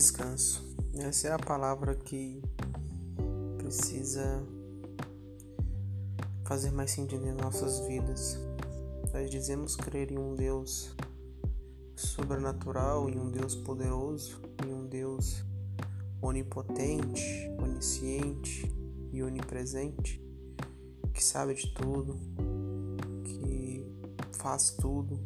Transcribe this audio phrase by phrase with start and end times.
[0.00, 0.64] Descanso.
[0.94, 2.42] Essa é a palavra que
[3.58, 4.42] precisa
[6.42, 8.38] fazer mais sentido em nossas vidas.
[9.12, 10.96] Nós dizemos crer em um Deus
[11.94, 15.44] sobrenatural, em um Deus poderoso, em um Deus
[16.22, 18.74] onipotente, onisciente
[19.12, 20.18] e onipresente,
[21.12, 22.18] que sabe de tudo,
[23.22, 23.86] que
[24.32, 25.20] faz tudo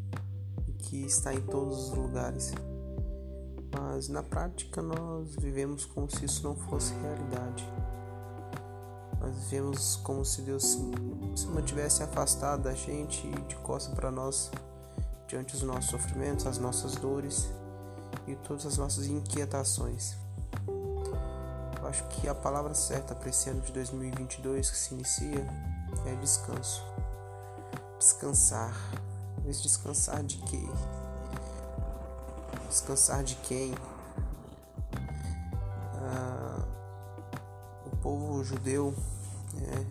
[0.67, 2.53] e que está em todos os lugares
[3.95, 7.65] mas na prática nós vivemos como se isso não fosse realidade.
[9.21, 10.65] Nós vivemos como se Deus
[11.37, 14.51] se mantivesse afastado da gente e de costa para nós
[15.29, 17.49] diante dos nossos sofrimentos, as nossas dores
[18.27, 20.17] e todas as nossas inquietações.
[21.81, 25.47] Eu acho que a palavra certa para esse ano de 2022 que se inicia
[26.05, 26.85] é descanso.
[28.01, 28.75] Descansar.
[29.45, 30.69] Mas descansar de quê?
[32.69, 33.73] Descansar de quem?
[38.05, 38.95] Povo judeu,
[39.55, 39.87] né,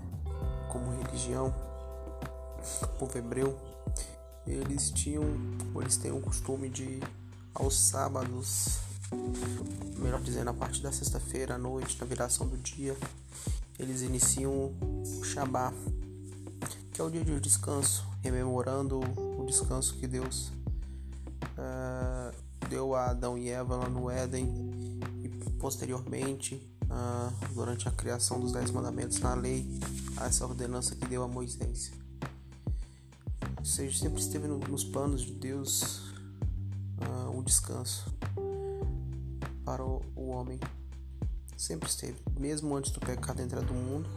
[0.72, 1.52] como religião,
[2.84, 3.58] o povo hebreu,
[4.46, 5.24] eles tinham,
[5.82, 7.00] eles têm o costume de
[7.56, 8.78] aos sábados,
[9.98, 12.96] melhor dizendo, a partir da sexta-feira à noite, na viração do dia,
[13.80, 14.72] eles iniciam
[15.20, 15.74] o Shabá,
[16.92, 19.00] que é o dia de descanso, rememorando
[19.40, 20.52] o descanso que Deus
[21.58, 22.32] uh,
[22.70, 24.48] deu a Adão e Eva lá no Éden
[25.24, 29.68] e posteriormente, uh, durante a criação dos Dez Mandamentos na lei,
[30.22, 31.92] essa ordenança que deu a Moisés.
[33.58, 36.12] Ou seja, sempre esteve no, nos planos de Deus
[37.00, 38.14] uh, o descanso
[39.66, 40.60] para o, o homem.
[41.58, 44.10] Sempre esteve, mesmo antes do pecado entrar no mundo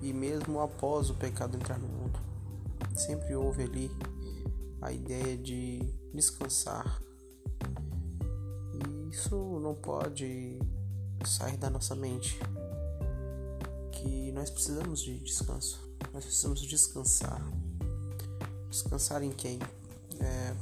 [0.00, 2.18] e mesmo após o pecado entrar no mundo.
[2.96, 3.90] Sempre houve ali
[4.80, 5.80] a ideia de
[6.12, 7.00] descansar,
[9.10, 10.58] isso não pode
[11.24, 12.38] sair da nossa mente.
[13.92, 15.80] Que nós precisamos de descanso.
[16.12, 17.40] Nós precisamos descansar.
[18.68, 19.58] Descansar em quem?
[20.20, 20.54] É,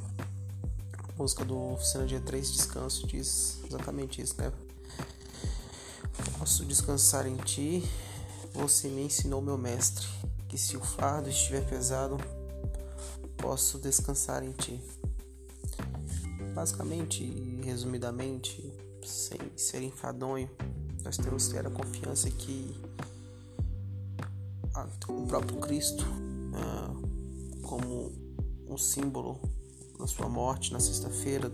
[0.98, 4.52] a música do Oficina Dia 3, Descanso, diz exatamente isso, né?
[6.38, 7.82] Posso descansar em ti,
[8.52, 10.06] você me ensinou, meu mestre,
[10.48, 12.16] que se o fardo estiver pesado,
[13.36, 14.80] posso descansar em ti.
[16.54, 17.24] Basicamente
[17.62, 18.69] resumidamente,
[19.08, 20.48] sem ser enfadonho,
[21.04, 22.74] nós temos que ter a confiança que
[25.08, 26.04] o próprio Cristo,
[26.54, 26.94] ah,
[27.62, 28.12] como
[28.68, 29.40] um símbolo
[29.98, 31.50] na sua morte na sexta-feira,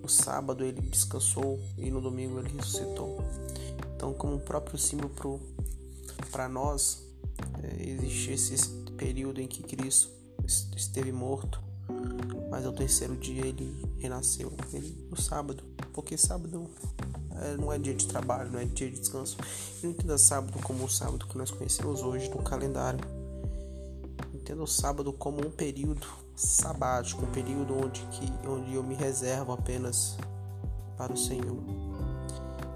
[0.00, 3.18] no sábado ele descansou e no domingo ele ressuscitou.
[3.94, 5.40] Então, como o próprio símbolo
[6.30, 7.02] para nós,
[7.62, 10.10] é, existe esse período em que Cristo
[10.76, 11.62] esteve morto
[12.50, 15.62] mas ao terceiro dia ele renasceu ele, no sábado,
[15.92, 16.68] porque sábado
[17.40, 19.36] é, não é dia de trabalho, não é dia de descanso.
[19.80, 23.00] E não entenda sábado como o sábado que nós conhecemos hoje no calendário.
[24.34, 29.52] Entenda o sábado como um período sabático, um período onde, que, onde eu me reservo
[29.52, 30.16] apenas
[30.96, 31.56] para o Senhor.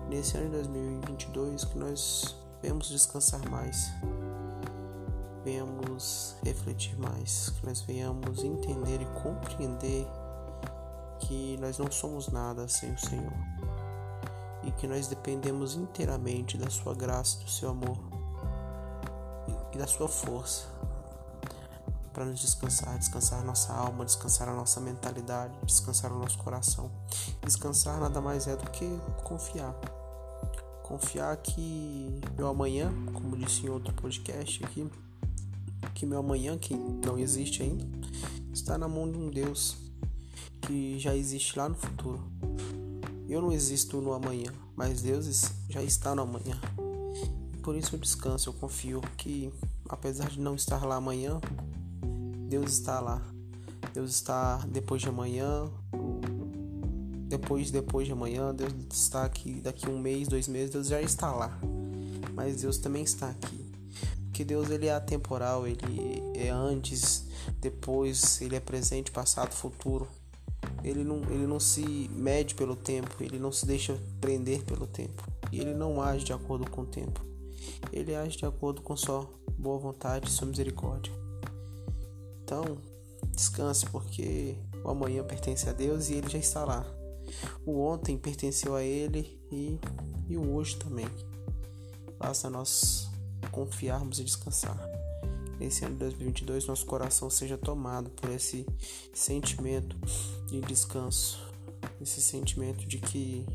[0.09, 3.91] Nesse ano de 2022 que nós vemos descansar mais
[5.45, 10.07] venhamos refletir mais, que nós venhamos entender e compreender
[11.21, 13.33] que nós não somos nada sem o Senhor
[14.63, 17.99] e que nós dependemos inteiramente da Sua graça, do Seu amor
[19.73, 20.75] e da Sua força
[22.15, 26.91] para nos descansar, descansar nossa alma, descansar a nossa mentalidade, descansar o nosso coração.
[27.43, 28.89] Descansar nada mais é do que
[29.25, 29.75] confiar.
[30.85, 34.89] Confiar que meu amanhã, como disse em outro podcast aqui,
[35.95, 37.87] que meu amanhã, que não existe ainda,
[38.53, 39.77] está na mão de um Deus
[40.63, 42.21] que já existe lá no futuro.
[43.29, 46.61] Eu não existo no amanhã, mas Deus já está no amanhã.
[47.63, 49.53] Por isso eu descanso, eu confio que
[49.89, 51.41] apesar de não estar lá amanhã,
[52.49, 53.23] Deus está lá.
[53.95, 55.71] Deus está depois de amanhã,
[57.29, 61.31] depois depois de amanhã, Deus está aqui daqui um mês, dois meses, Deus já está
[61.33, 61.57] lá.
[62.35, 63.64] Mas Deus também está aqui
[64.35, 67.25] que Deus ele é atemporal, ele é antes,
[67.61, 70.09] depois, ele é presente, passado, futuro.
[70.83, 75.23] Ele não, ele não se mede pelo tempo, ele não se deixa prender pelo tempo.
[75.53, 77.25] E ele não age de acordo com o tempo.
[77.93, 79.25] Ele age de acordo com sua
[79.57, 81.13] boa vontade e sua misericórdia.
[82.43, 82.77] Então,
[83.31, 86.85] descanse, porque o amanhã pertence a Deus e ele já está lá.
[87.65, 89.79] O ontem pertenceu a ele e,
[90.29, 91.07] e o hoje também.
[92.19, 93.14] Basta nós
[93.47, 94.79] confiarmos e descansar.
[95.61, 98.67] Esse ano de 2022, nosso coração seja tomado por esse
[99.13, 99.97] sentimento
[100.47, 101.41] de descanso,
[102.01, 103.47] esse sentimento de que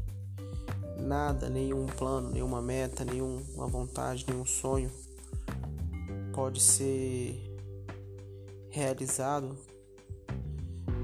[0.97, 4.89] nada, nenhum plano, nenhuma meta, nenhuma vontade, nenhum sonho
[6.33, 7.49] pode ser
[8.69, 9.57] realizado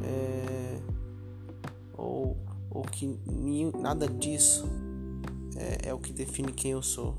[0.04, 0.80] é,
[1.98, 2.38] ou,
[2.70, 3.20] ou que
[3.78, 4.66] nada disso
[5.56, 7.18] é, é o que define quem eu sou.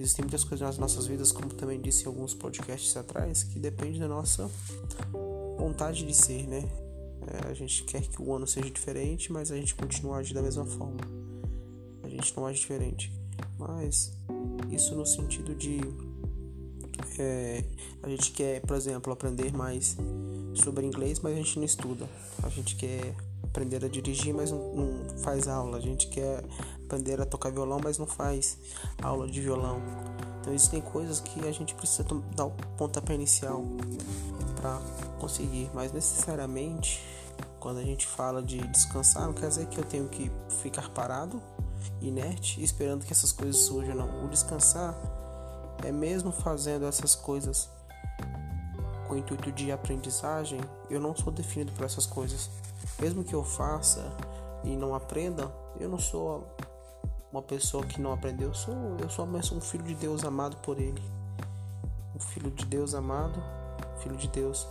[0.00, 4.00] Existem muitas coisas nas nossas vidas, como também disse em alguns podcasts atrás, que depende
[4.00, 4.50] da nossa
[5.58, 6.66] vontade de ser, né?
[7.26, 10.40] É, a gente quer que o ano seja diferente, mas a gente continua agir da
[10.40, 10.96] mesma forma.
[12.02, 13.12] A gente não age diferente.
[13.58, 14.16] Mas
[14.70, 15.80] isso no sentido de
[17.18, 17.62] é,
[18.02, 19.98] a gente quer, por exemplo, aprender mais
[20.54, 22.08] sobre inglês, mas a gente não estuda.
[22.42, 25.76] A gente quer aprender a dirigir, mas não, não faz aula.
[25.76, 26.42] A gente quer
[26.90, 28.58] aprender a tocar violão, mas não faz
[29.00, 29.80] aula de violão.
[30.40, 32.04] Então existem coisas que a gente precisa
[32.34, 33.62] dar o pontapé inicial
[34.56, 34.80] para
[35.20, 37.00] conseguir, mas necessariamente
[37.60, 40.32] quando a gente fala de descansar, não quer dizer que eu tenho que
[40.62, 41.40] ficar parado,
[42.00, 44.24] inerte, esperando que essas coisas surjam, não.
[44.24, 44.96] O descansar
[45.84, 47.68] é mesmo fazendo essas coisas
[49.06, 52.48] com o intuito de aprendizagem, eu não sou definido por essas coisas.
[52.98, 54.10] Mesmo que eu faça
[54.64, 56.46] e não aprenda, eu não sou
[57.32, 60.80] uma pessoa que não aprendeu, eu sou, eu sou um filho de Deus amado por
[60.80, 61.02] Ele.
[62.14, 63.42] Um filho de Deus amado,
[64.02, 64.66] filho de Deus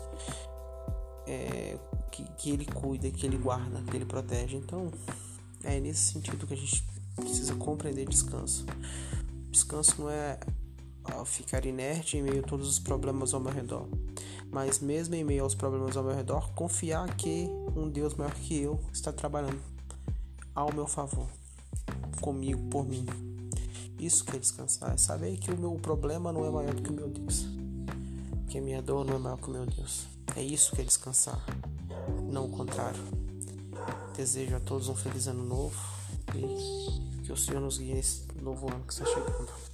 [1.25, 1.77] é,
[2.11, 4.57] que, que Ele cuida, que Ele guarda, que Ele protege.
[4.57, 4.91] Então,
[5.63, 6.83] é nesse sentido que a gente
[7.15, 8.65] precisa compreender descanso.
[9.51, 10.39] Descanso não é
[11.25, 13.88] ficar inerte em meio a todos os problemas ao meu redor.
[14.51, 18.59] Mas mesmo em meio aos problemas ao meu redor, confiar que um Deus maior que
[18.59, 19.59] eu está trabalhando
[20.56, 21.27] ao meu favor,
[22.19, 23.06] comigo, por mim.
[24.00, 26.89] Isso que é descansar, é saber que o meu problema não é maior do que
[26.89, 27.45] o meu Deus,
[28.48, 30.07] que a minha dor não é maior que o meu Deus.
[30.36, 31.44] É isso que é descansar,
[32.31, 33.04] não o contrário.
[34.16, 35.77] Desejo a todos um feliz ano novo
[36.36, 39.69] e que o Senhor nos guie nesse novo ano que está chegando.